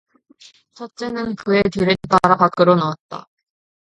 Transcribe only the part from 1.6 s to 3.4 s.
뒤를 따라 밖으로 나왔다.